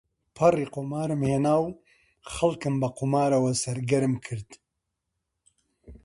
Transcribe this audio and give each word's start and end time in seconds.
پەڕی 0.37 0.67
قومارم 0.75 1.21
هێناو 1.29 1.65
خەڵکم 2.33 2.75
بە 2.81 2.87
قومارەوە 2.97 3.51
سەرگەرم 3.63 4.15
کرد 4.25 4.49